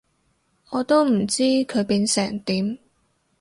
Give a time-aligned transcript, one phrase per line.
[0.71, 2.79] 我都唔知佢變成點